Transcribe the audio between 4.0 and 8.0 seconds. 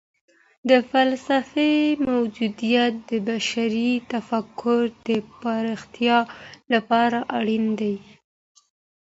تفکر د پراختیا لپاره اړین دی.